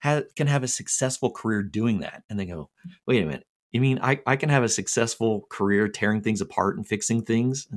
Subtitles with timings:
[0.04, 2.24] ha- can have a successful career doing that.
[2.30, 2.70] And they go,
[3.08, 3.46] wait a minute.
[3.76, 7.68] You mean I, I can have a successful career tearing things apart and fixing things?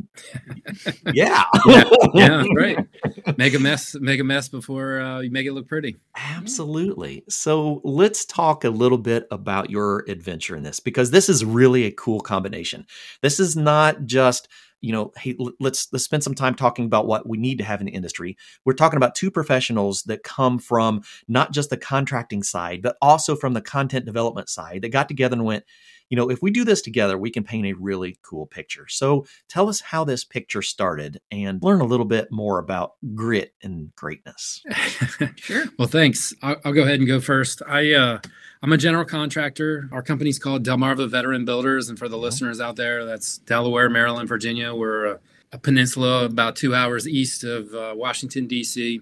[1.12, 1.44] yeah.
[1.66, 2.78] Yeah, yeah, right.
[3.36, 5.96] Make a mess, make a mess before uh, you make it look pretty.
[6.16, 7.24] Absolutely.
[7.28, 11.84] So let's talk a little bit about your adventure in this because this is really
[11.84, 12.86] a cool combination.
[13.20, 14.46] This is not just
[14.80, 17.80] you know hey let's let's spend some time talking about what we need to have
[17.80, 18.36] in the industry.
[18.64, 23.36] We're talking about two professionals that come from not just the contracting side but also
[23.36, 24.82] from the content development side.
[24.82, 25.64] That got together and went
[26.08, 29.26] you know if we do this together we can paint a really cool picture so
[29.48, 33.94] tell us how this picture started and learn a little bit more about grit and
[33.96, 34.62] greatness
[35.36, 35.64] Sure.
[35.78, 36.34] well, thanks.
[36.42, 37.62] I'll, I'll go ahead and go first.
[37.66, 38.18] I uh,
[38.62, 39.88] I'm a general contractor.
[39.92, 44.28] Our company's called Delmarva Veteran Builders, and for the listeners out there, that's Delaware, Maryland,
[44.28, 44.74] Virginia.
[44.74, 45.20] We're a,
[45.52, 49.00] a peninsula about two hours east of uh, Washington D.C.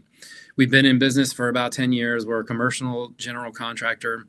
[0.56, 2.26] We've been in business for about ten years.
[2.26, 4.26] We're a commercial general contractor,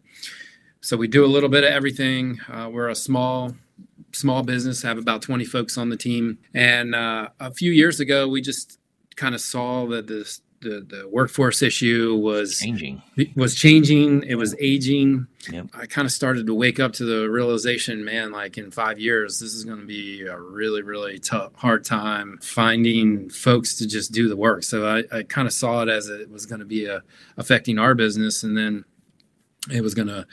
[0.81, 2.39] so we do a little bit of everything.
[2.51, 3.55] Uh, we're a small
[4.13, 6.39] small business, have about 20 folks on the team.
[6.53, 8.79] And uh, a few years ago, we just
[9.15, 13.01] kind of saw that this the, the workforce issue was changing
[13.35, 14.23] was changing.
[14.23, 15.27] It was aging.
[15.51, 15.67] Yep.
[15.73, 19.39] I kind of started to wake up to the realization, man, like in five years,
[19.39, 24.11] this is going to be a really, really tough, hard time finding folks to just
[24.11, 24.63] do the work.
[24.63, 27.03] So I, I kind of saw it as it was going to be a,
[27.37, 28.83] affecting our business, and then
[29.71, 30.25] it was going to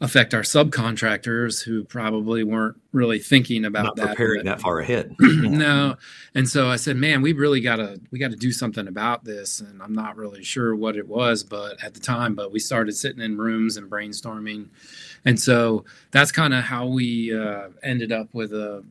[0.00, 4.08] affect our subcontractors who probably weren't really thinking about not that.
[4.08, 5.14] preparing that far ahead.
[5.20, 5.96] No.
[6.34, 9.60] And so i said man we really gotta we gotta do something about this.
[9.60, 12.92] And i'm not really sure what it was but at the time but we started
[12.92, 14.68] sitting in rooms and brainstorming.
[15.24, 18.84] And so that's kind of how we uh, ended up with a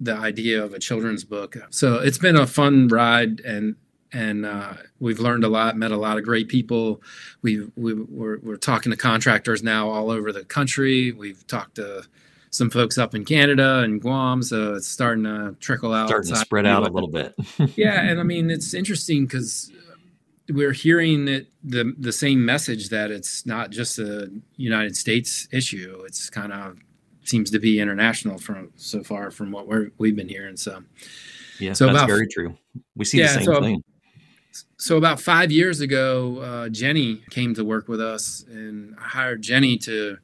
[0.00, 1.56] the idea of a children's book.
[1.70, 3.76] So it's been a fun ride and
[4.12, 7.02] and uh, we've learned a lot, met a lot of great people.
[7.42, 11.12] We we we're, we're talking to contractors now all over the country.
[11.12, 12.04] We've talked to
[12.50, 16.08] some folks up in Canada and Guam, so it's starting to trickle out.
[16.08, 17.34] starting to spread out a little bit
[17.76, 19.72] yeah, and I mean it's interesting because
[20.50, 26.02] we're hearing it, the the same message that it's not just a United States issue.
[26.06, 26.76] It's kind of
[27.24, 30.56] seems to be international from so far from what we're we've been hearing.
[30.56, 30.82] So
[31.60, 32.54] yeah So that's about- very true
[32.96, 33.82] we see Yeah, the same so- thing
[34.76, 39.42] so about five years ago, uh, Jenny came to work with us, and I hired
[39.42, 40.18] Jenny to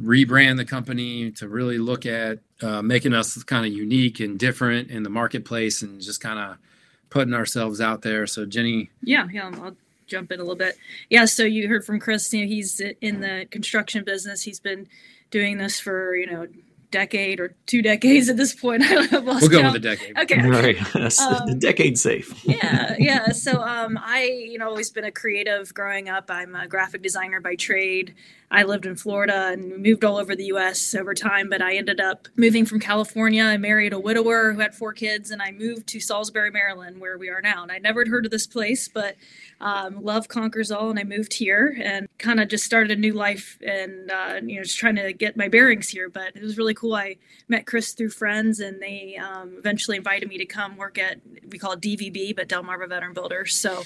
[0.00, 4.90] rebrand the company to really look at uh, making us kind of unique and different
[4.90, 6.56] in the marketplace, and just kind of
[7.10, 8.26] putting ourselves out there.
[8.26, 9.50] So Jenny, Yeah, yeah.
[9.54, 10.76] I'll jump in a little bit.
[11.10, 11.24] Yeah.
[11.24, 12.32] So you heard from Chris.
[12.32, 14.42] You know, he's in the construction business.
[14.42, 14.86] He's been
[15.30, 16.46] doing this for you know
[16.90, 18.82] decade or two decades at this point.
[19.12, 19.74] we'll go count.
[19.74, 20.18] with a decade.
[20.18, 20.40] Okay.
[20.42, 20.76] Right.
[21.16, 22.44] Um, decade safe.
[22.44, 22.94] yeah.
[22.98, 23.28] Yeah.
[23.28, 26.30] So um, I, you know, always been a creative growing up.
[26.30, 28.14] I'm a graphic designer by trade.
[28.50, 32.00] I lived in Florida and moved all over the US over time, but I ended
[32.00, 33.42] up moving from California.
[33.42, 37.18] I married a widower who had four kids, and I moved to Salisbury, Maryland, where
[37.18, 37.62] we are now.
[37.62, 39.16] And I'd never heard of this place, but
[39.60, 43.14] um, love conquers all, and I moved here and kind of just started a new
[43.14, 46.08] life and, uh, you know, just trying to get my bearings here.
[46.08, 46.94] But it was really cool.
[46.94, 47.16] I
[47.48, 51.18] met Chris through friends, and they um, eventually invited me to come work at,
[51.50, 53.56] we call it DVB, but Delmarva Veteran Builders.
[53.56, 53.82] So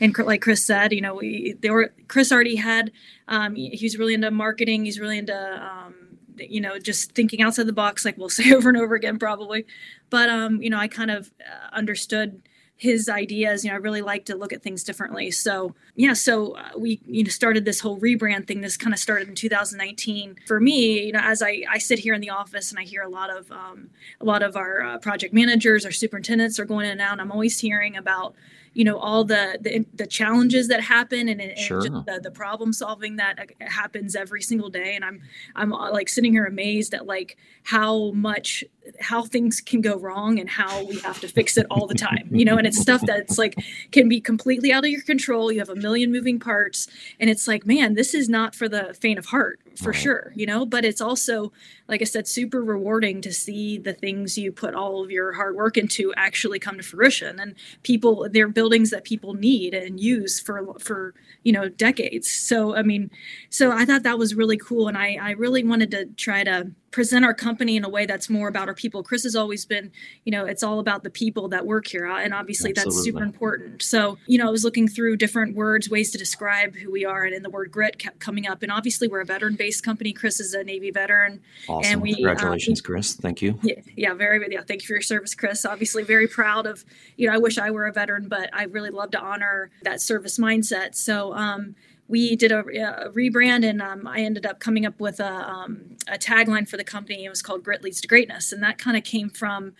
[0.00, 2.92] and like Chris said, you know, we they were Chris already had
[3.28, 4.84] um, he's really into marketing.
[4.84, 5.94] He's really into um,
[6.36, 9.66] you know just thinking outside the box, like we'll say over and over again probably.
[10.10, 12.42] But um, you know, I kind of uh, understood
[12.76, 13.64] his ideas.
[13.64, 15.30] You know, I really like to look at things differently.
[15.30, 18.60] So yeah, so uh, we you know started this whole rebrand thing.
[18.60, 20.36] This kind of started in 2019.
[20.46, 23.02] For me, you know, as I I sit here in the office and I hear
[23.02, 23.90] a lot of um,
[24.20, 27.12] a lot of our uh, project managers, our superintendents are going in and out.
[27.12, 28.34] And I'm always hearing about
[28.74, 31.80] you know all the the, the challenges that happen and, and sure.
[31.80, 35.22] the, the problem solving that uh, happens every single day and i'm
[35.54, 38.64] i'm uh, like sitting here amazed at like how much
[39.00, 42.28] how things can go wrong and how we have to fix it all the time
[42.30, 43.56] you know and it's stuff that's like
[43.90, 45.50] can be completely out of your control.
[45.50, 46.88] You have a million moving parts
[47.20, 50.00] and it's like man this is not for the faint of heart for right.
[50.00, 50.66] sure you know?
[50.66, 51.52] But it's also
[51.88, 55.54] like i said super rewarding to see the things you put all of your hard
[55.56, 57.38] work into actually come to fruition.
[57.40, 62.30] And people they're buildings that people need and use for for you know decades.
[62.30, 63.10] So i mean
[63.50, 66.70] so i thought that was really cool and i i really wanted to try to
[66.94, 69.02] present our company in a way that's more about our people.
[69.02, 69.90] Chris has always been,
[70.22, 72.06] you know, it's all about the people that work here.
[72.06, 72.94] Uh, and obviously Absolutely.
[72.94, 73.82] that's super important.
[73.82, 77.24] So, you know, I was looking through different words, ways to describe who we are.
[77.24, 78.62] And, and the word grit kept coming up.
[78.62, 80.12] And obviously we're a veteran based company.
[80.12, 81.40] Chris is a Navy veteran.
[81.68, 81.94] Awesome.
[81.94, 83.14] And we, Congratulations, um, Chris.
[83.14, 83.58] Thank you.
[83.64, 84.60] Yeah, yeah, very, yeah.
[84.62, 85.66] Thank you for your service, Chris.
[85.66, 86.84] Obviously very proud of,
[87.16, 90.00] you know, I wish I were a veteran, but I really love to honor that
[90.00, 90.94] service mindset.
[90.94, 91.74] So, um,
[92.06, 95.96] we did a, a rebrand and um, I ended up coming up with a, um,
[96.06, 97.24] a tagline for the company.
[97.24, 98.52] It was called Grit Leads to Greatness.
[98.52, 99.72] And that kind of came from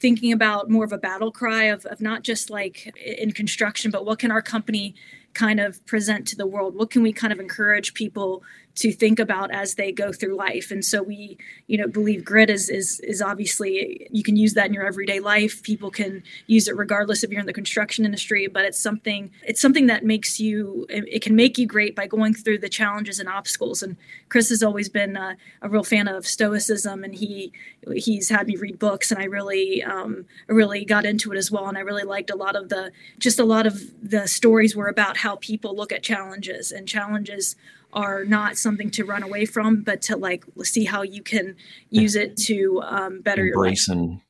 [0.00, 4.04] thinking about more of a battle cry of, of not just like in construction, but
[4.04, 4.94] what can our company
[5.34, 6.74] kind of present to the world?
[6.74, 8.42] What can we kind of encourage people
[8.74, 10.70] to think about as they go through life.
[10.70, 11.36] And so we,
[11.66, 15.20] you know, believe grit is is is obviously you can use that in your everyday
[15.20, 15.62] life.
[15.62, 19.60] People can use it regardless if you're in the construction industry, but it's something it's
[19.60, 23.28] something that makes you it can make you great by going through the challenges and
[23.28, 23.82] obstacles.
[23.82, 23.96] And
[24.30, 27.52] Chris has always been a, a real fan of stoicism, and he
[27.94, 31.68] he's had me read books, and I really um, really got into it as well.
[31.68, 34.88] And I really liked a lot of the just a lot of the stories were
[34.88, 37.54] about how people look at challenges and challenges
[37.92, 41.56] are not something to run away from, but to like see how you can
[41.90, 44.04] use it to um, better Embrace your life.
[44.04, 44.20] and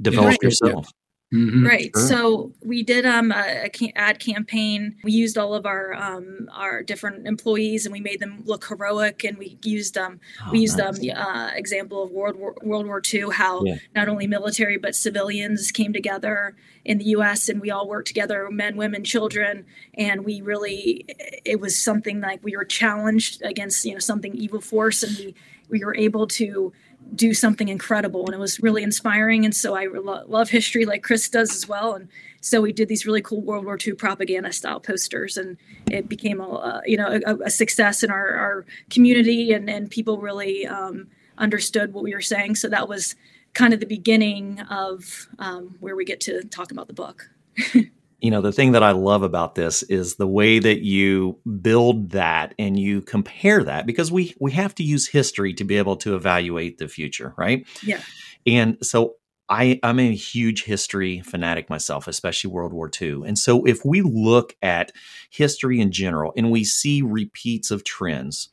[0.00, 0.42] develop right.
[0.42, 0.90] yourself.
[1.34, 1.66] Mm-hmm.
[1.66, 1.90] Right.
[1.92, 2.06] Sure.
[2.06, 4.94] So we did um, a, a, ad campaign.
[5.02, 9.24] We used all of our um, our different employees and we made them look heroic.
[9.24, 11.00] And we used um, oh, we used nice.
[11.00, 13.76] um, uh, example of World War World War II, how yeah.
[13.92, 17.48] not only military but civilians came together in the U.S.
[17.48, 21.06] and we all worked together, men, women, children, and we really
[21.44, 25.34] it was something like we were challenged against you know something evil force, and we
[25.68, 26.72] we were able to
[27.14, 31.02] do something incredible and it was really inspiring and so i lo- love history like
[31.02, 32.08] chris does as well and
[32.40, 35.56] so we did these really cool world war ii propaganda style posters and
[35.90, 40.18] it became a you know a, a, success in our, our community and, and people
[40.18, 41.06] really um,
[41.38, 43.14] understood what we were saying so that was
[43.54, 47.30] kind of the beginning of um, where we get to talk about the book
[48.20, 52.10] you know the thing that i love about this is the way that you build
[52.10, 55.96] that and you compare that because we we have to use history to be able
[55.96, 58.00] to evaluate the future right yeah
[58.46, 59.14] and so
[59.48, 63.22] I, I'm a huge history fanatic myself, especially World War II.
[63.26, 64.90] And so, if we look at
[65.30, 68.48] history in general and we see repeats of trends,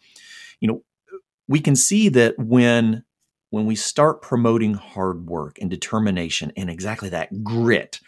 [0.60, 0.84] you know,
[1.48, 3.04] we can see that when
[3.50, 8.00] when we start promoting hard work and determination and exactly that grit,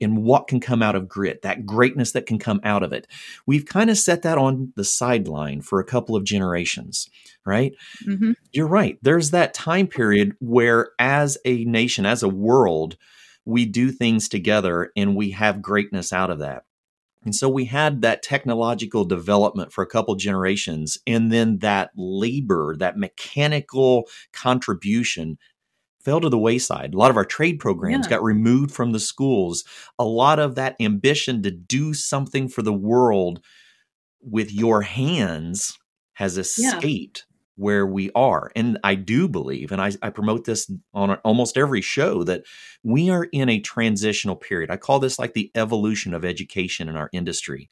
[0.00, 3.06] and what can come out of grit, that greatness that can come out of it.
[3.46, 7.08] We've kind of set that on the sideline for a couple of generations,
[7.44, 7.74] right?
[8.06, 8.32] Mm-hmm.
[8.52, 8.98] You're right.
[9.02, 12.96] There's that time period where, as a nation, as a world,
[13.44, 16.64] we do things together and we have greatness out of that.
[17.24, 22.76] And so we had that technological development for a couple generations, and then that labor,
[22.78, 25.38] that mechanical contribution
[26.08, 26.94] fell to the wayside.
[26.94, 28.10] A lot of our trade programs yeah.
[28.10, 29.62] got removed from the schools.
[29.98, 33.44] A lot of that ambition to do something for the world
[34.22, 35.78] with your hands
[36.14, 37.26] has escaped.
[37.56, 38.50] where we are.
[38.56, 42.44] And I do believe, and I, I, promote this on almost every show, that
[42.84, 44.70] we are in a transitional period.
[44.70, 47.68] I call this like the evolution of education in our industry,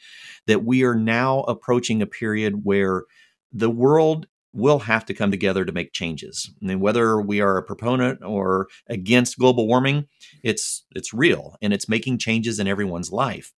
[0.49, 3.05] that we are now approaching a period where
[3.52, 4.26] the world
[4.57, 6.51] will have to come together to make changes.
[6.63, 10.07] I mean, whether we are a proponent or against global warming,
[10.43, 13.53] it's it's real and it's making changes in everyone's life.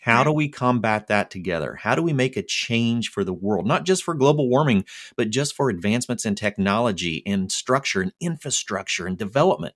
[0.00, 1.74] How do we combat that together?
[1.74, 4.84] How do we make a change for the world, not just for global warming,
[5.16, 9.74] but just for advancements in technology and structure and infrastructure and development?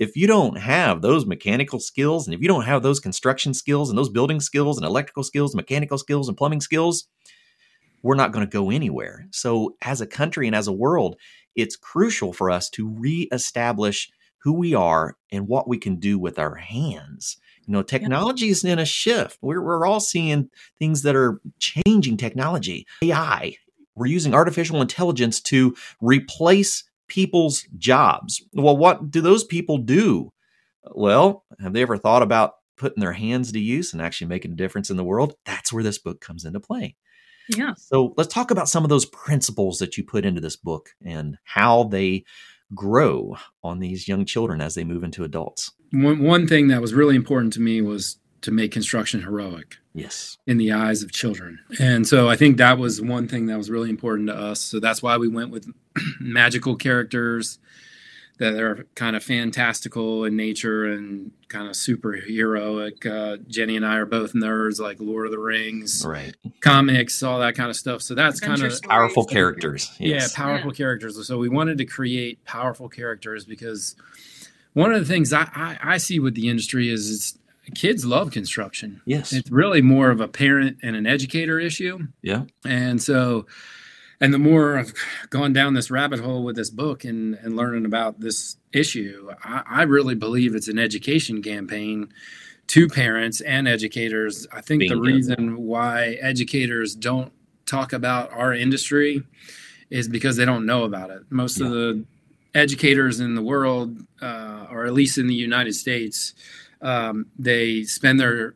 [0.00, 3.90] If you don't have those mechanical skills and if you don't have those construction skills
[3.90, 7.06] and those building skills and electrical skills, mechanical skills and plumbing skills,
[8.02, 9.26] we're not going to go anywhere.
[9.30, 11.16] So, as a country and as a world,
[11.54, 16.38] it's crucial for us to reestablish who we are and what we can do with
[16.38, 17.36] our hands.
[17.66, 19.38] You know, technology is in a shift.
[19.42, 22.86] We're, we're all seeing things that are changing technology.
[23.02, 23.56] AI,
[23.94, 28.42] we're using artificial intelligence to replace people's jobs.
[28.54, 30.32] Well, what do those people do?
[30.92, 34.56] Well, have they ever thought about putting their hands to use and actually making a
[34.56, 35.34] difference in the world?
[35.44, 36.96] That's where this book comes into play.
[37.56, 37.74] Yeah.
[37.76, 41.38] So let's talk about some of those principles that you put into this book and
[41.44, 42.24] how they
[42.74, 45.72] grow on these young children as they move into adults.
[45.92, 49.76] One, one thing that was really important to me was to make construction heroic.
[49.92, 50.38] Yes.
[50.46, 51.58] In the eyes of children.
[51.80, 54.60] And so I think that was one thing that was really important to us.
[54.60, 55.66] So that's why we went with
[56.20, 57.58] magical characters
[58.40, 63.04] that are kind of fantastical in nature and kind of superheroic.
[63.04, 66.34] Uh, Jenny and I are both nerds, like Lord of the Rings, right?
[66.60, 68.00] Comics, all that kind of stuff.
[68.00, 69.94] So that's kind of powerful characters.
[69.98, 70.32] Yes.
[70.32, 70.76] Yeah, powerful yeah.
[70.76, 71.26] characters.
[71.26, 73.94] So we wanted to create powerful characters because
[74.72, 77.38] one of the things I, I, I see with the industry is it's
[77.74, 79.02] kids love construction.
[79.04, 81.98] Yes, it's really more of a parent and an educator issue.
[82.22, 83.46] Yeah, and so
[84.20, 84.92] and the more I've
[85.30, 89.62] gone down this rabbit hole with this book and, and learning about this issue, I,
[89.66, 92.12] I really believe it's an education campaign
[92.68, 94.46] to parents and educators.
[94.52, 97.32] I think Being the reason why educators don't
[97.66, 99.22] talk about our industry
[99.88, 101.22] is because they don't know about it.
[101.30, 101.66] Most yeah.
[101.66, 102.04] of the
[102.54, 106.34] educators in the world, uh, or at least in the United States,
[106.82, 108.54] um, they spend their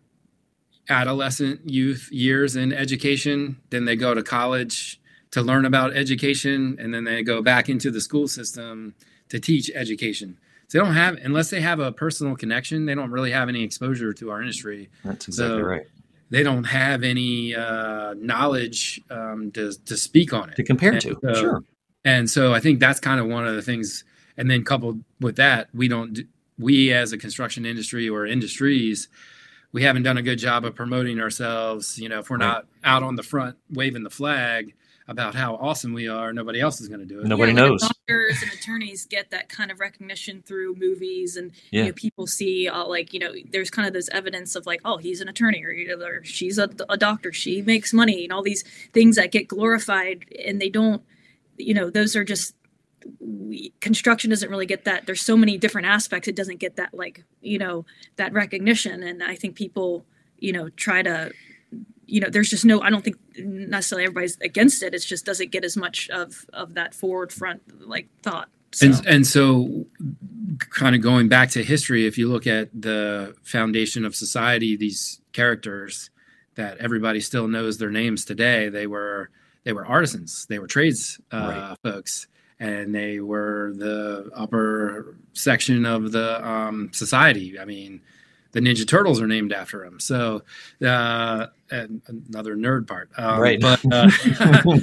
[0.89, 5.01] adolescent youth years in education, then they go to college
[5.35, 8.95] to learn about education and then they go back into the school system
[9.29, 10.39] to teach education.
[10.69, 13.65] So they don't have unless they have a personal connection, they don't really have any
[13.65, 14.91] exposure to our industry.
[15.05, 15.87] That's exactly so right.
[16.31, 21.01] They don't have any uh, knowledge um, to to speak on it to compare and
[21.01, 21.19] to.
[21.21, 21.65] So, sure.
[22.05, 24.05] And so I think that's kind of one of the things.
[24.37, 26.21] And then coupled with that, we don't
[26.61, 29.09] we as a construction industry or industries
[29.73, 31.99] we haven't done a good job of promoting ourselves.
[31.99, 32.47] You know, if we're right.
[32.47, 34.73] not out on the front waving the flag,
[35.07, 36.33] about how awesome we are.
[36.33, 37.27] Nobody else is going to do it.
[37.27, 37.83] Nobody yeah, knows.
[37.83, 41.81] Doctors and attorneys get that kind of recognition through movies, and yeah.
[41.81, 44.81] you know, people see uh, like you know, there's kind of this evidence of like,
[44.85, 48.25] oh, he's an attorney, or, you know, or she's a, a doctor, she makes money,
[48.25, 51.03] and all these things that get glorified, and they don't,
[51.59, 52.55] you know, those are just
[53.21, 56.95] we, construction doesn't really get that there's so many different aspects it doesn't get that
[56.95, 57.85] like you know
[58.17, 60.07] that recognition and i think people
[60.39, 61.31] you know try to
[62.07, 65.51] you know there's just no i don't think necessarily everybody's against it it's just doesn't
[65.51, 68.87] get as much of of that forward front like thought so.
[68.87, 69.87] And, and so
[70.59, 75.21] kind of going back to history if you look at the foundation of society these
[75.33, 76.11] characters
[76.57, 79.31] that everybody still knows their names today they were
[79.65, 81.93] they were artisans they were trades uh, right.
[81.93, 82.27] folks
[82.61, 88.01] and they were the upper section of the um, society i mean
[88.55, 89.99] the Ninja Turtles are named after him.
[89.99, 90.43] So,
[90.81, 93.61] uh, another nerd part, um, right?
[93.61, 94.09] But, uh,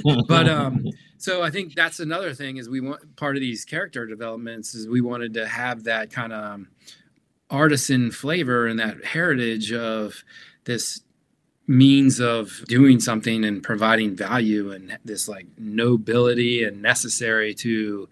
[0.28, 0.84] but um,
[1.16, 4.86] so I think that's another thing is we want part of these character developments is
[4.86, 6.68] we wanted to have that kind of um,
[7.48, 10.22] artisan flavor and that heritage of
[10.64, 11.00] this
[11.66, 18.06] means of doing something and providing value and this like nobility and necessary to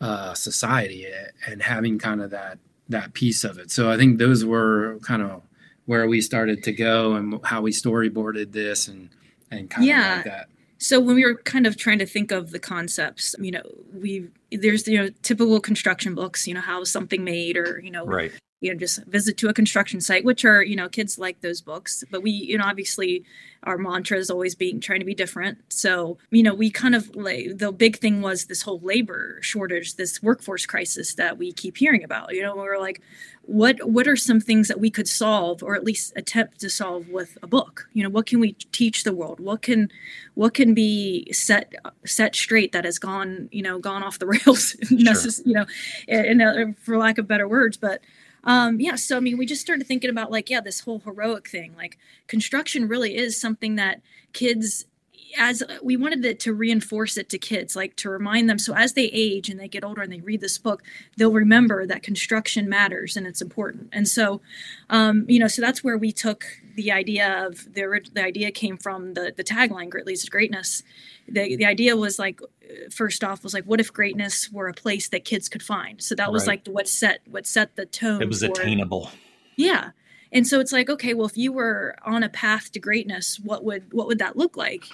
[0.00, 1.06] uh, society
[1.46, 3.70] and having kind of that that piece of it.
[3.70, 5.42] So I think those were kind of
[5.86, 9.10] where we started to go and how we storyboarded this and
[9.50, 10.10] and kind yeah.
[10.10, 10.48] of like that.
[10.78, 13.62] So when we were kind of trying to think of the concepts, you know,
[13.92, 18.04] we there's you know typical construction books, you know, how something made or you know,
[18.04, 18.32] right.
[18.62, 21.60] You know just visit to a construction site which are you know kids like those
[21.60, 23.24] books but we you know obviously
[23.64, 25.58] our mantra is always being trying to be different.
[25.68, 29.94] So you know we kind of like the big thing was this whole labor shortage
[29.94, 33.00] this workforce crisis that we keep hearing about you know we we're like
[33.42, 37.08] what what are some things that we could solve or at least attempt to solve
[37.08, 37.88] with a book?
[37.92, 39.38] You know what can we teach the world?
[39.38, 39.90] What can
[40.34, 41.72] what can be set
[42.04, 45.44] set straight that has gone you know gone off the rails sure.
[45.44, 45.66] you know
[46.08, 48.00] in, in, for lack of better words but
[48.44, 51.48] um, yeah, so I mean, we just started thinking about like, yeah, this whole heroic
[51.48, 51.74] thing.
[51.76, 54.00] Like, construction really is something that
[54.32, 54.86] kids
[55.38, 58.92] as we wanted it to reinforce it to kids like to remind them so as
[58.94, 60.82] they age and they get older and they read this book
[61.16, 63.88] they'll remember that construction matters and it's important.
[63.92, 64.40] And so
[64.90, 68.76] um, you know so that's where we took the idea of the, the idea came
[68.76, 70.82] from the the tagline grit leads to greatness.
[71.28, 72.40] The, the idea was like
[72.90, 76.02] first off was like what if greatness were a place that kids could find?
[76.02, 76.64] So that was right.
[76.66, 79.10] like what set what set the tone it was attainable.
[79.56, 79.90] Yeah.
[80.34, 83.64] And so it's like okay well if you were on a path to greatness what
[83.64, 84.84] would what would that look like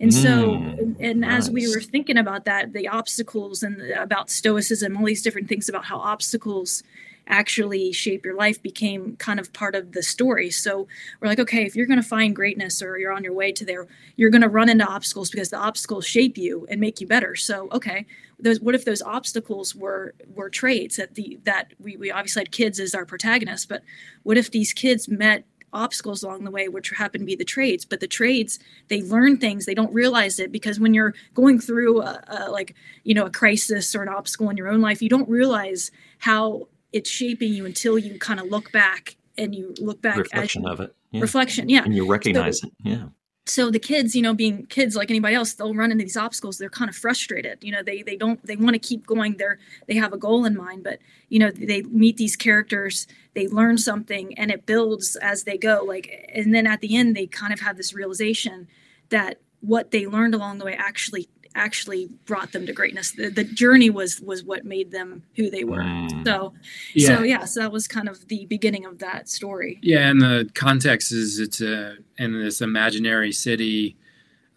[0.00, 1.44] and so mm, and, nice.
[1.46, 5.48] as we were thinking about that the obstacles and the, about stoicism all these different
[5.48, 6.82] things about how obstacles
[7.28, 10.50] actually shape your life became kind of part of the story.
[10.50, 10.88] So
[11.20, 13.64] we're like, okay, if you're going to find greatness or you're on your way to
[13.64, 13.86] there,
[14.16, 17.36] you're going to run into obstacles because the obstacles shape you and make you better.
[17.36, 18.06] So okay,
[18.38, 22.50] those what if those obstacles were were traits that the that we, we obviously had
[22.50, 23.82] kids as our protagonists, but
[24.22, 27.84] what if these kids met obstacles along the way which happen to be the trades
[27.84, 28.58] but the trades
[28.88, 32.74] they learn things they don't realize it because when you're going through a, a, like
[33.04, 36.66] you know a crisis or an obstacle in your own life you don't realize how
[36.92, 40.70] it's shaping you until you kind of look back and you look back reflection you,
[40.70, 40.94] of it.
[41.10, 41.20] Yeah.
[41.20, 41.84] reflection yeah.
[41.84, 42.72] And you recognize so, it.
[42.82, 43.04] Yeah
[43.48, 46.58] so the kids you know being kids like anybody else they'll run into these obstacles.
[46.58, 49.58] They're kind of frustrated you know they they don't they want to keep going they're
[49.86, 53.78] they have a goal in mind but you know they meet these characters they learn
[53.78, 57.52] something and it builds as they go like and then at the end they kind
[57.52, 58.68] of have this realization
[59.10, 63.12] that what they learned along the way actually actually brought them to greatness.
[63.12, 65.82] The, the journey was was what made them who they were.
[65.82, 66.24] Mm.
[66.24, 66.54] So,
[66.94, 67.06] yeah.
[67.06, 69.78] so yeah, so that was kind of the beginning of that story.
[69.82, 73.96] Yeah, and the context is it's a in this imaginary city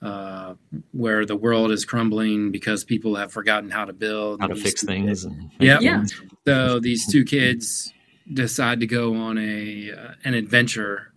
[0.02, 0.56] uh,
[0.92, 4.84] where the world is crumbling because people have forgotten how to build, how to fix
[4.84, 5.26] things.
[5.60, 5.82] yep.
[5.82, 6.04] Yeah.
[6.48, 7.94] So these two kids
[8.34, 11.14] decide to go on a uh, an adventure,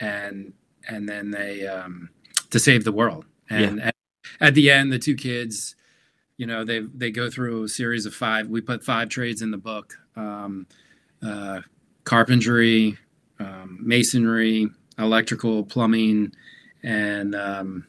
[0.00, 0.52] and
[0.88, 2.10] and then they um,
[2.50, 3.24] to save the world.
[3.48, 3.90] And, yeah
[4.40, 5.74] at the end, the two kids,
[6.36, 8.48] you know, they they go through a series of five.
[8.48, 10.66] We put five trades in the book: um,
[11.26, 11.60] uh,
[12.04, 12.98] carpentry,
[13.38, 16.32] um, masonry, electrical, plumbing,
[16.82, 17.86] and um,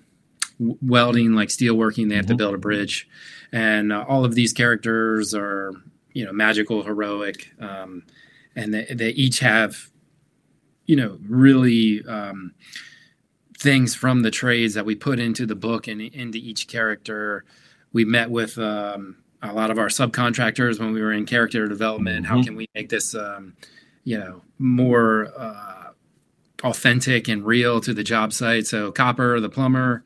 [0.60, 2.10] welding, like steelworking.
[2.10, 2.34] They have mm-hmm.
[2.34, 3.08] to build a bridge,
[3.52, 5.74] and uh, all of these characters are,
[6.14, 8.04] you know, magical, heroic, um,
[8.56, 9.90] and they, they each have,
[10.86, 12.54] you know, really um,
[13.58, 17.44] things from the trades that we put into the book and into each character.
[17.92, 22.26] We met with um, a lot of our subcontractors when we were in character development.
[22.26, 22.36] Mm-hmm.
[22.36, 23.56] How can we make this, um,
[24.04, 25.92] you know, more uh,
[26.64, 28.68] authentic and real to the job site?
[28.68, 30.04] So Copper, the plumber,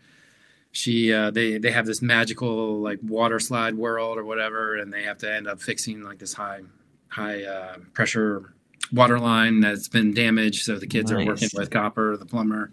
[0.71, 5.03] she uh, they they have this magical like water slide world or whatever, and they
[5.03, 6.61] have to end up fixing like this high
[7.09, 8.53] high uh, pressure
[8.93, 10.63] water line that's been damaged.
[10.63, 11.21] So the kids nice.
[11.21, 12.71] are working with Copper, the plumber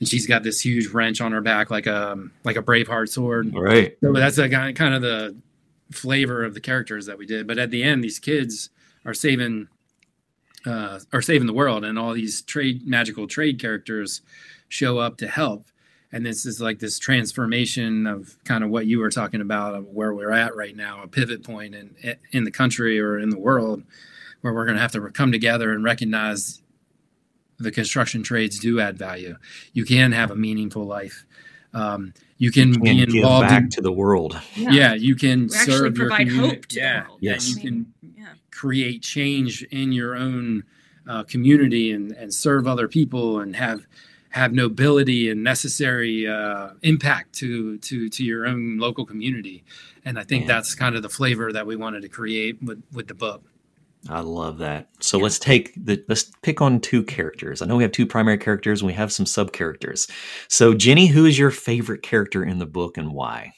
[0.00, 3.54] and she's got this huge wrench on her back, like a like a Braveheart sword.
[3.54, 3.96] Right.
[4.00, 5.36] So that's a kind of the
[5.92, 7.46] flavor of the characters that we did.
[7.46, 8.70] But at the end, these kids
[9.04, 9.68] are saving
[10.66, 14.22] uh, are saving the world, and all these trade magical trade characters
[14.68, 15.66] show up to help.
[16.12, 19.86] And this is like this transformation of kind of what you were talking about of
[19.86, 23.38] where we're at right now, a pivot point in in the country or in the
[23.38, 23.82] world,
[24.40, 26.59] where we're going to have to come together and recognize
[27.60, 29.36] the construction trades do add value.
[29.72, 31.24] You can have a meaningful life.
[31.72, 34.40] Um, you can, you can be involved back in, to the world.
[34.56, 36.60] Yeah, yeah you can we serve your community.
[36.70, 37.48] yeah, yes.
[37.48, 38.32] you can yeah.
[38.50, 40.64] create change in your own
[41.08, 43.86] uh, community and, and serve other people and have
[44.30, 49.64] have nobility and necessary uh, impact to to to your own local community.
[50.04, 53.08] And I think that's kind of the flavor that we wanted to create with with
[53.08, 53.44] the book.
[54.08, 54.88] I love that.
[55.00, 55.24] So yeah.
[55.24, 57.60] let's take the let's pick on two characters.
[57.60, 60.06] I know we have two primary characters and we have some sub characters.
[60.48, 63.52] So Jenny, who is your favorite character in the book and why?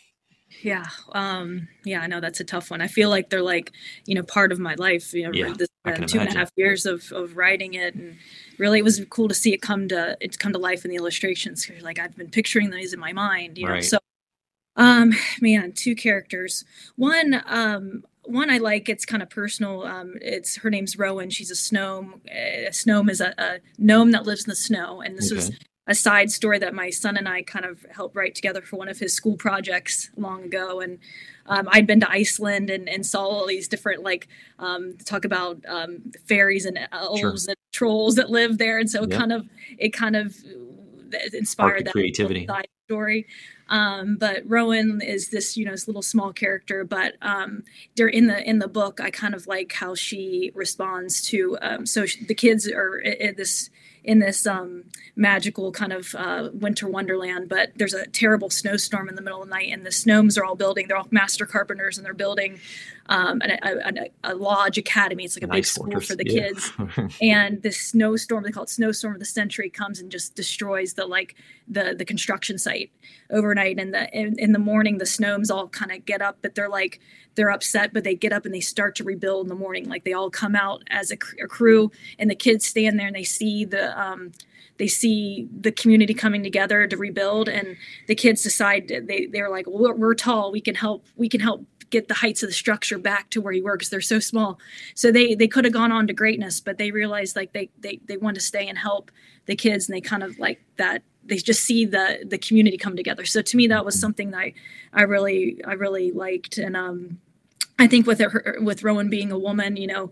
[0.62, 2.80] Yeah, um, yeah, I know that's a tough one.
[2.80, 3.72] I feel like they're like,
[4.06, 5.12] you know, part of my life.
[5.12, 8.16] You know, yeah, this, uh, two and a half years of, of writing it, and
[8.58, 10.96] really, it was cool to see it come to it come to life in the
[10.96, 11.68] illustrations.
[11.80, 13.80] Like I've been picturing these in my mind, you know.
[13.80, 13.98] So
[14.76, 16.64] um man two characters
[16.96, 18.88] one um one I like.
[18.88, 19.82] It's kind of personal.
[19.82, 21.30] Um, it's her name's Rowan.
[21.30, 22.20] She's a gnome.
[22.30, 25.36] A gnome is a, a gnome that lives in the snow, and this okay.
[25.36, 25.50] was
[25.88, 28.88] a side story that my son and I kind of helped write together for one
[28.88, 30.80] of his school projects long ago.
[30.80, 30.98] And
[31.46, 34.28] um, I'd been to Iceland and, and saw all these different like
[34.60, 37.30] um, talk about um, fairies and elves sure.
[37.48, 40.36] and trolls that live there, and so it kind of it kind of
[41.32, 42.46] inspired that creativity
[42.88, 43.26] story.
[43.72, 46.84] Um, but Rowan is this, you know, this little small character.
[46.84, 47.64] But um,
[47.96, 51.56] in the in the book, I kind of like how she responds to.
[51.62, 53.70] Um, so she, the kids are in this
[54.04, 54.84] in this um,
[55.16, 59.48] magical kind of uh, winter wonderland, but there's a terrible snowstorm in the middle of
[59.48, 60.88] the night, and the gnomes are all building.
[60.88, 62.60] They're all master carpenters, and they're building
[63.06, 65.24] um, a, a, a, lodge academy.
[65.24, 66.48] It's like a nice big school for the yeah.
[66.48, 66.72] kids.
[67.22, 71.06] and this snowstorm, they call it snowstorm of the century, comes and just destroys the
[71.06, 71.34] like
[71.68, 72.92] the the construction site
[73.30, 73.78] overnight.
[73.78, 76.68] And the in, in the morning, the gnomes all kind of get up, but they're
[76.68, 77.00] like
[77.34, 79.88] they're upset, but they get up and they start to rebuild in the morning.
[79.88, 83.16] Like they all come out as a, a crew, and the kids stand there and
[83.16, 84.32] they see the um,
[84.78, 89.66] they see the community coming together to rebuild, and the kids decide they they're like,
[89.66, 92.54] well, we're, we're tall, we can help, we can help get the heights of the
[92.54, 94.58] structure back to where you were because they're so small.
[94.94, 98.00] So they they could have gone on to greatness, but they realized like they they
[98.06, 99.12] they want to stay and help
[99.46, 102.96] the kids, and they kind of like that they just see the the community come
[102.96, 103.24] together.
[103.24, 104.54] So to me, that was something that I,
[104.92, 107.20] I really I really liked, and um,
[107.78, 110.10] I think with her with Rowan being a woman, you know,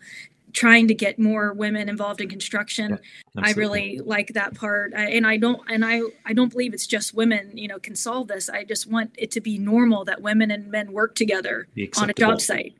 [0.53, 2.99] trying to get more women involved in construction.
[3.35, 4.93] Yeah, i really like that part.
[4.95, 8.29] And i don't and i i don't believe it's just women you know can solve
[8.29, 8.49] this.
[8.49, 12.15] I just want it to be normal that women and men work together on a
[12.15, 12.75] job site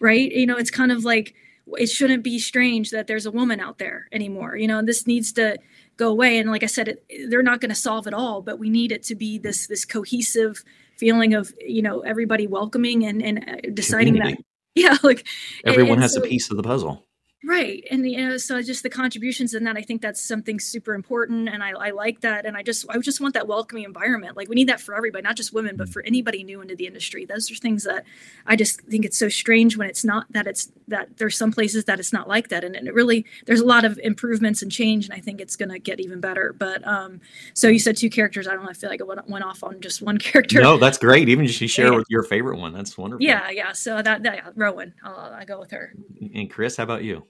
[0.00, 0.32] right?
[0.32, 1.34] You know it's kind of like
[1.78, 5.32] it shouldn't be strange that there's a woman out there anymore you know this needs
[5.34, 5.56] to
[5.96, 6.38] go away.
[6.38, 8.92] And like i said it, they're not going to solve it all but we need
[8.92, 10.64] it to be this this cohesive
[10.96, 14.36] feeling of you know everybody welcoming and and uh, deciding Community.
[14.36, 14.44] that.
[14.74, 15.26] Yeah like
[15.66, 17.04] everyone has so, a piece of the puzzle
[17.44, 17.84] Right.
[17.90, 21.48] And you know, so just the contributions in that, I think that's something super important.
[21.48, 22.46] And I, I like that.
[22.46, 24.36] And I just, I just want that welcoming environment.
[24.36, 25.92] Like we need that for everybody, not just women, but mm.
[25.92, 27.24] for anybody new into the industry.
[27.24, 28.04] Those are things that
[28.46, 31.84] I just think it's so strange when it's not that it's that there's some places
[31.86, 32.62] that it's not like that.
[32.62, 35.06] And, and it really, there's a lot of improvements and change.
[35.06, 36.54] And I think it's going to get even better.
[36.56, 37.20] But um,
[37.54, 38.46] so you said two characters.
[38.46, 38.70] I don't know.
[38.70, 40.60] I feel like I went, went off on just one character.
[40.60, 41.28] No, that's great.
[41.28, 41.96] Even just you share yeah.
[41.96, 42.72] with your favorite one.
[42.72, 43.26] That's wonderful.
[43.26, 43.50] Yeah.
[43.50, 43.72] Yeah.
[43.72, 45.92] So that, that yeah, Rowan, I'll, I go with her.
[46.34, 47.26] And Chris, how about you?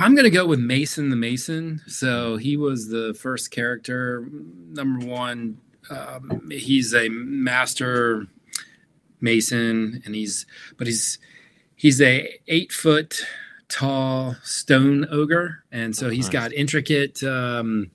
[0.00, 1.82] I'm gonna go with Mason the Mason.
[1.88, 4.28] So he was the first character.
[4.30, 5.58] Number one,
[5.90, 8.26] um, he's a master
[9.20, 11.18] mason, and he's but he's
[11.74, 13.22] he's a eight foot
[13.68, 17.90] tall stone ogre, and so he's got intricate um,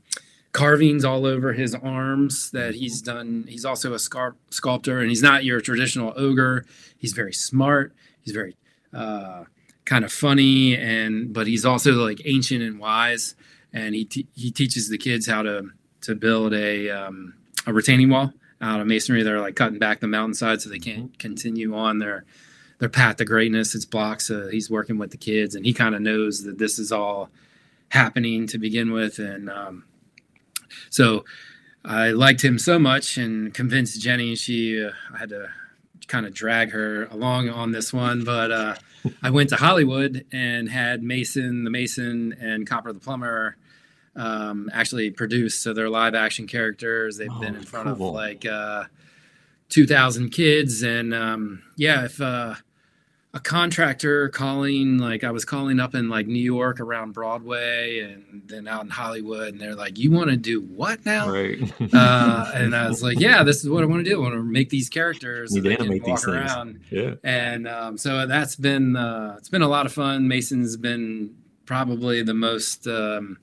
[0.52, 3.46] carvings all over his arms that he's done.
[3.48, 6.66] He's also a scar- sculptor, and he's not your traditional ogre.
[6.98, 7.94] He's very smart.
[8.22, 8.58] He's very
[8.94, 9.46] uh,
[9.86, 13.36] kind of funny and but he's also like ancient and wise
[13.74, 15.70] and he t- he teaches the kids how to
[16.02, 17.34] to build a um,
[17.68, 21.12] a retaining wall out of masonry they're like cutting back the mountainside so they can't
[21.12, 21.18] mm-hmm.
[21.18, 22.24] continue on their
[22.80, 25.96] their path to greatness it's blocks uh, he's working with the kids and he kind
[25.96, 27.30] of knows that this is all
[27.90, 29.84] happening to begin with and um,
[30.90, 31.26] so
[31.84, 35.50] i liked him so much and convinced jenny she uh, i had to
[36.08, 38.76] kind of drag her along on this one, but uh,
[39.22, 43.58] I went to Hollywood and had Mason the Mason and Copper the Plumber
[44.16, 45.62] um, actually produced.
[45.62, 47.18] So they're live action characters.
[47.18, 48.10] They've oh, been in front cool.
[48.10, 48.86] of like uh,
[49.70, 50.84] 2,000 kids.
[50.84, 52.56] And um, yeah, if uh,
[53.36, 58.44] a contractor calling like i was calling up in like new york around broadway and
[58.46, 61.30] then out in hollywood and they're like you want to do what now?
[61.30, 61.60] Right.
[61.94, 64.20] Uh, and i was like yeah this is what i want to do.
[64.20, 66.82] I want to make these characters and they can walk around.
[66.90, 67.16] Yeah.
[67.24, 70.28] And um, so that's been uh, it's been a lot of fun.
[70.28, 73.38] Mason's been probably the most um,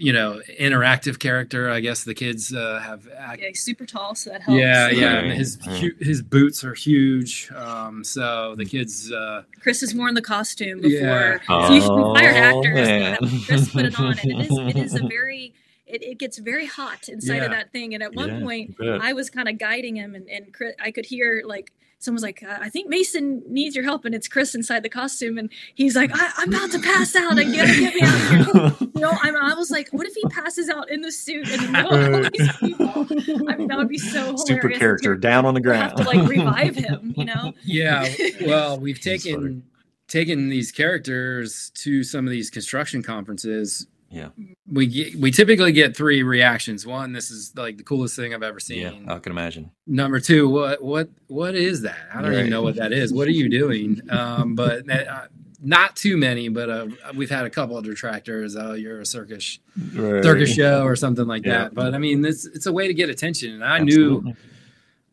[0.00, 1.68] you know interactive character.
[1.68, 3.06] I guess the kids uh, have.
[3.16, 4.58] Act- yeah, he's super tall, so that helps.
[4.58, 5.22] Yeah, yeah.
[5.34, 5.58] His
[6.00, 9.12] his boots are huge, um, so the kids.
[9.12, 11.06] Uh, Chris has worn the costume before.
[11.06, 11.38] Yeah.
[11.38, 12.88] So oh, usually hired actors.
[12.88, 13.18] Man.
[13.46, 15.52] Chris put it on, and it is it is a very
[15.86, 17.44] it, it gets very hot inside yeah.
[17.44, 17.92] of that thing.
[17.92, 20.92] And at one yeah, point, I was kind of guiding him, and, and Chris, I
[20.92, 24.54] could hear like someone's like, uh, I think Mason needs your help, and it's Chris
[24.54, 27.94] inside the costume, and he's like, I, am about to pass out, and get, get
[27.94, 28.88] me out here.
[28.94, 31.62] you know, I'm, I was like, what if he passes out in the suit and
[31.62, 33.06] you know all these people?
[33.48, 34.42] I mean, that would be so hilarious.
[34.46, 35.82] super character down on the ground.
[35.82, 37.52] have to like revive him, you know?
[37.62, 38.08] Yeah.
[38.42, 39.62] Well, we've taken
[40.08, 44.30] taken these characters to some of these construction conferences Yeah.
[44.70, 46.84] We we typically get three reactions.
[46.86, 48.80] One, this is like the coolest thing I've ever seen.
[49.06, 49.70] Yeah, I can imagine.
[49.86, 51.96] Number two, what what what is that?
[52.12, 52.38] I don't Right.
[52.40, 53.12] even know what that is.
[53.12, 54.00] What are you doing?
[54.10, 55.26] Um, but uh,
[55.62, 56.48] not too many.
[56.48, 58.56] But uh, we've had a couple of detractors.
[58.56, 59.60] Oh, you're a circus
[59.94, 61.64] circus show or something like Yeah.
[61.64, 61.74] that.
[61.74, 63.54] But I mean, it's it's a way to get attention.
[63.54, 64.34] And I knew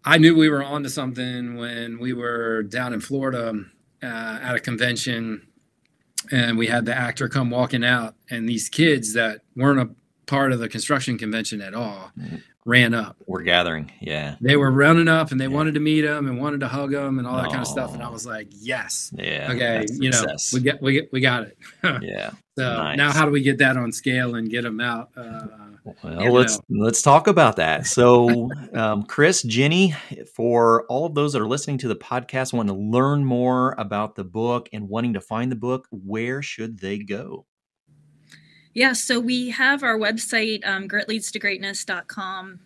[0.04, 3.54] I knew we were onto something when we were down in Florida
[4.02, 4.06] uh,
[4.42, 5.46] at a convention,
[6.32, 9.90] and we had the actor come walking out, and these kids that weren't a
[10.26, 12.42] part of the construction convention at all Mhm.
[12.66, 13.16] ran up.
[13.28, 13.92] We're gathering.
[14.02, 14.36] Yeah.
[14.42, 15.52] They were running up, and they Yeah.
[15.56, 17.94] wanted to meet him and wanted to hug him and all that kind of stuff.
[17.94, 19.52] And I was like, "Yes, Yeah.
[19.54, 21.58] okay, you know, we get we get we got it."
[22.04, 22.32] yeah.
[22.58, 22.98] So Nice.
[22.98, 25.12] now, how do we get that on scale and get them out?
[25.16, 25.46] Uh,
[26.04, 27.86] Well, you let's let's talk about that.
[27.88, 29.96] So, um, Chris, Jenny,
[30.36, 34.16] for all of those that are listening to the podcast, want to learn more about
[34.16, 37.46] the book and wanting to find the book, where should they go?
[38.74, 42.60] Yeah, so we have our website, um, gritleadstogreatness.com.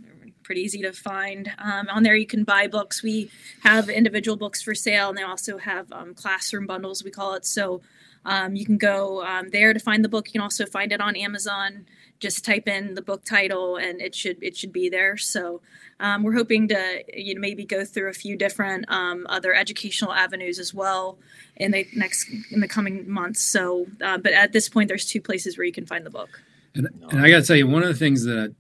[0.43, 1.49] Pretty easy to find.
[1.57, 3.01] Um, on there, you can buy books.
[3.01, 3.31] We
[3.61, 7.45] have individual books for sale, and they also have um, classroom bundles, we call it.
[7.45, 7.81] So
[8.25, 10.27] um, you can go um, there to find the book.
[10.27, 11.85] You can also find it on Amazon.
[12.19, 15.17] Just type in the book title, and it should it should be there.
[15.17, 15.61] So
[15.99, 20.13] um, we're hoping to you know maybe go through a few different um, other educational
[20.13, 21.17] avenues as well
[21.55, 23.41] in the next in the coming months.
[23.41, 26.41] So, uh, but at this point, there's two places where you can find the book.
[26.75, 28.55] And, and I got to tell you, one of the things that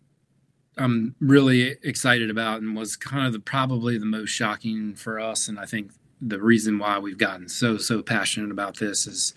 [0.77, 5.47] I'm really excited about and was kind of the, probably the most shocking for us,
[5.47, 5.91] and I think
[6.21, 9.33] the reason why we've gotten so so passionate about this is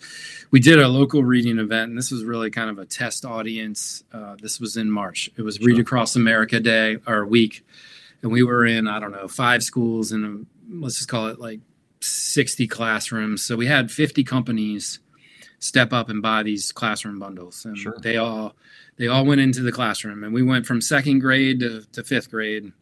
[0.50, 4.04] we did a local reading event, and this was really kind of a test audience.
[4.12, 5.30] Uh, this was in March.
[5.36, 7.64] It was Read Across America Day or week,
[8.22, 11.60] and we were in I don't know five schools and let's just call it like
[12.00, 13.42] 60 classrooms.
[13.42, 15.00] So we had 50 companies
[15.58, 17.96] step up and buy these classroom bundles, and Sure.
[18.02, 18.54] they all
[18.96, 22.30] they all went into the classroom and we went from second grade to, to fifth
[22.30, 22.72] grade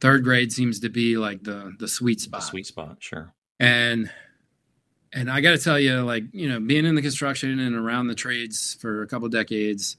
[0.00, 3.32] third grade seems to be like the the sweet The spot sweet spot, sure.
[3.58, 4.10] And
[5.12, 8.06] and i got to tell you like you know being in the construction and around
[8.06, 9.96] the trades for a couple decades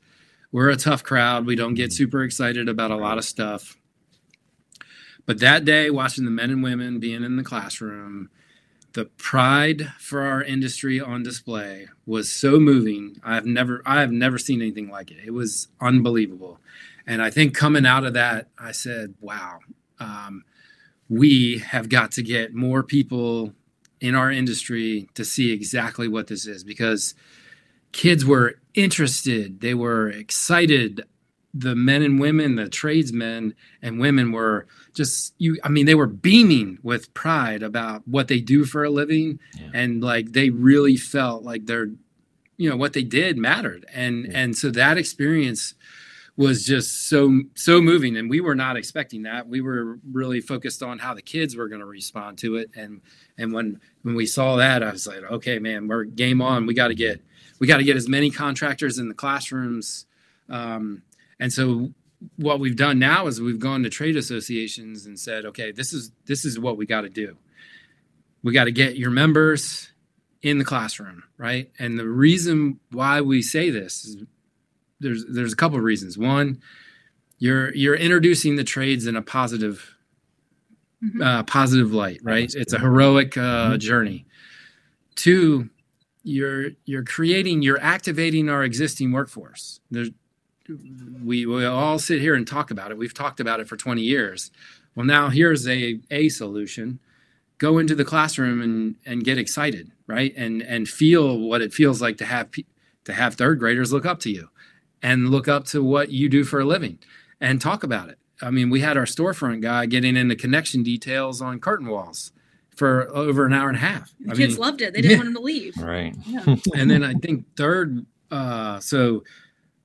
[0.52, 1.46] we're a tough crowd.
[1.46, 3.78] We don't get super excited about a lot of stuff.
[5.26, 8.30] But that day watching the men and women being in the classroom
[8.93, 13.17] the pride for our industry on display was so moving.
[13.24, 15.17] I've never i have never seen anything like it.
[15.24, 16.60] It was unbelievable.
[17.06, 19.60] And i think coming out of that i said wow.
[20.00, 20.46] Um,
[21.10, 23.54] we have got to get more people
[24.00, 27.15] in our industry to see exactly what this is because
[27.91, 31.02] kids were interested they were excited
[31.54, 36.06] the men and women the tradesmen and women were just you i mean they were
[36.06, 39.70] beaming with pride about what they do for a living Yeah.
[39.74, 41.88] and like they really felt like their
[42.58, 44.38] you know what they did mattered and Yeah.
[44.39, 45.74] and so that experience
[46.38, 49.47] was just so so moving and we were not expecting that.
[49.50, 53.02] We were really focused on how the kids were going to respond to it and
[53.38, 56.67] and when when we saw that i was like okay man we're game on.
[56.67, 57.21] We got to get
[57.60, 60.06] we got to get as many contractors in the classrooms.
[60.47, 61.02] Um,
[61.39, 61.91] and so
[62.36, 66.12] what we've done now is we've gone to trade associations and said okay this is
[66.26, 67.36] this is what we got to do.
[68.43, 69.91] We got to get your members
[70.43, 71.71] in the classroom right?
[71.80, 74.17] And the reason why we say this is
[75.00, 76.18] there's there's a couple of reasons.
[76.18, 76.60] One
[77.40, 79.94] you're you're introducing the trades in a positive
[81.04, 81.22] Mhm.
[81.24, 82.52] uh, positive light right?
[82.56, 83.80] it's a heroic uh, Mhm.
[83.80, 84.26] journey.
[85.16, 85.70] Two
[86.24, 89.80] you're you're creating you're activating our existing workforce.
[89.92, 90.10] There's
[91.24, 92.98] we we all sit here and talk about it.
[92.98, 94.52] We've talked about it for 20 years.
[94.96, 97.00] Well now here's a a solution.
[97.60, 100.34] Go into the classroom and and get excited right?
[100.36, 102.64] And and feel what it feels like to have pe-
[103.06, 104.50] to have third graders look up to you
[105.04, 106.98] and look up to what you do for a living
[107.40, 111.42] and talk about it i mean we had our storefront guy getting into connection details
[111.42, 112.32] on curtain walls
[112.76, 114.94] for over an hour and a half The I kids mean, loved it.
[114.94, 115.18] They didn't yeah.
[115.18, 115.74] want him to leave.
[115.82, 116.16] Right.
[116.28, 116.56] Yeah.
[116.76, 119.24] and then I think third, uh, so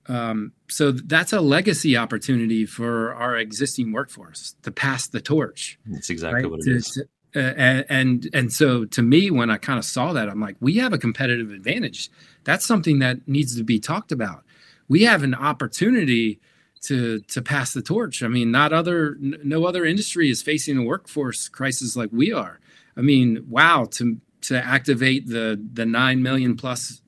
[0.08, 6.10] um, so that's a legacy opportunity for our existing workforce to pass the torch, That's
[6.10, 6.50] exactly right?
[6.50, 6.90] what it To- is.
[6.90, 10.38] to- uh, and and and so to me, when I kind of saw that, I'm
[10.40, 12.10] like, we have a competitive advantage.
[12.44, 14.44] That's something that needs to be talked about.
[14.92, 16.38] We have an opportunity
[16.82, 18.22] to to pass the torch.
[18.22, 22.60] I mean, not other no other industry is facing a workforce crisis like we are.
[22.94, 27.00] I mean, wow, to to activate the the nine million plus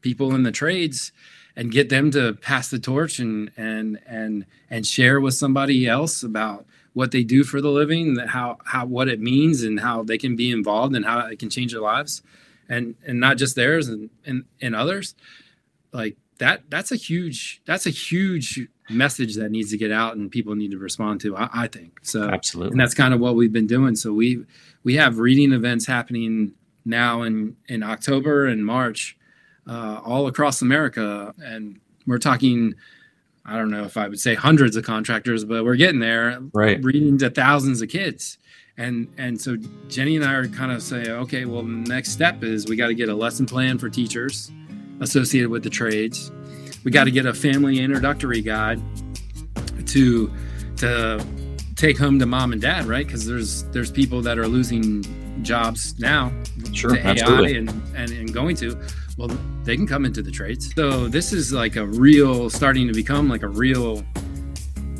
[0.00, 1.12] people in the trades
[1.54, 6.24] and get them to pass the torch and and and and share with somebody else
[6.24, 10.18] about what they do for the living, how how what it means and how they
[10.18, 12.22] can be involved and how it can change their lives,
[12.68, 15.14] and and not just theirs and and, and others.
[15.92, 20.30] Like that that's a huge that's a huge message that needs to get out and
[20.30, 21.36] people need to respond to.
[21.36, 22.28] I, I think so.
[22.28, 23.94] Absolutely, and that's kind of what we've been doing.
[23.94, 24.44] So we
[24.82, 26.52] we have reading events happening
[26.84, 29.16] now in in October and March,
[29.66, 32.74] uh, all across America, and we're talking.
[33.44, 36.40] I don't know if I would say hundreds of contractors, but we're getting there.
[36.54, 38.38] Right, reading to thousands of kids,
[38.78, 39.56] and and so
[39.88, 42.94] Jenny and I are kind of saying, okay, well, next step is we got to
[42.94, 44.50] get a lesson plan for teachers
[45.00, 46.30] associated with the trades.
[46.84, 48.80] We got to get a family introductory guide
[49.86, 50.32] to
[50.76, 51.26] to
[51.76, 53.06] take home to mom and dad, right?
[53.06, 55.04] Because there's there's people that are losing
[55.42, 56.32] jobs now
[56.72, 57.54] sure, to absolutely.
[57.54, 58.78] AI and, and and going to
[59.16, 59.28] well
[59.64, 60.72] they can come into the trades.
[60.74, 64.04] So this is like a real starting to become like a real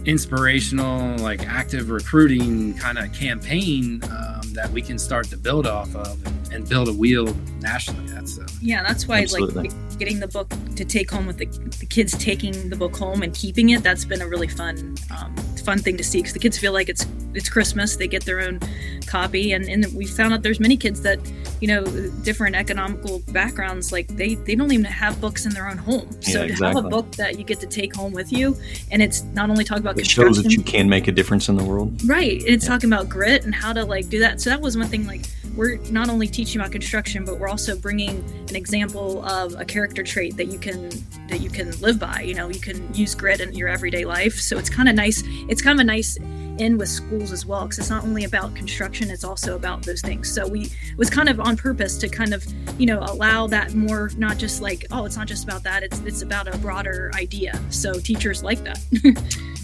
[0.06, 5.94] inspirational like active recruiting kind of campaign um, that we can start to build off
[5.94, 9.68] of and, and build a wheel nationally that's uh, yeah that's why Absolutely.
[9.68, 11.46] like getting the book to take home with the,
[11.78, 15.34] the kids taking the book home and keeping it that's been a really fun um,
[15.64, 18.40] fun thing to see because the kids feel like it's it's christmas they get their
[18.40, 18.58] own
[19.06, 21.18] copy and, and we found out there's many kids that
[21.60, 21.84] you know
[22.22, 26.44] different economical backgrounds like they they don't even have books in their own home so
[26.44, 28.56] Yeah, to have a book that you get to take home with you
[28.90, 31.48] and it's not only talking about it shows that construction you can make a difference
[31.48, 32.02] in the world.
[32.08, 32.42] Right.
[32.46, 32.70] It's Yeah.
[32.70, 34.40] talking about grit and how to like do that.
[34.40, 37.76] So that was one thing like we're not only teaching about construction, but we're also
[37.76, 40.90] bringing an example of a character trait that you can
[41.28, 42.20] that you can live by.
[42.22, 44.34] You know, you can use grit in your everyday life.
[44.34, 45.22] So it's kind of nice.
[45.48, 46.16] It's kind of a nice
[46.58, 50.02] in with schools as well because it's not only about construction it's also about those
[50.02, 52.44] things so we it was kind of on purpose to kind of
[52.78, 56.00] you know allow that more not just like oh it's not just about that it's
[56.00, 58.78] it's about a broader idea so teachers like that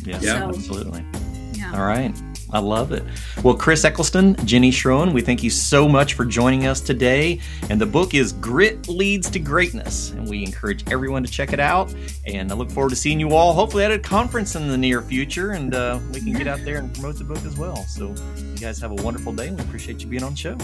[0.07, 0.49] Yes, Yeah.
[0.49, 1.05] absolutely.
[1.53, 2.15] yeah All right.
[2.53, 3.03] I love it.
[3.43, 7.41] Well, Chris Eccleston, Jenny Schroen, we thank you so much for joining us today.
[7.71, 10.11] And the book is Grit Leads to Greatness.
[10.13, 11.95] And we encourage everyone to check it out.
[12.27, 15.03] And I look forward to seeing you all, hopefully, at a conference in the near
[15.03, 15.53] future.
[15.53, 17.77] And uh, we can get out there and promote the book as well.
[17.87, 19.49] So you guys have a wonderful day.
[19.49, 20.57] And we appreciate you being on the show.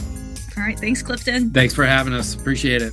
[0.56, 2.92] all right thanks clifton thanks for having us appreciate it